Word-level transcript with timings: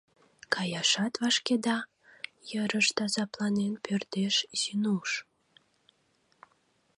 Каяшат 0.53 1.13
вашкеда?— 1.21 1.77
йырышт 2.51 2.95
азапланен 3.05 3.73
пӧрдеш 3.83 4.35
Зинуш. 4.59 5.11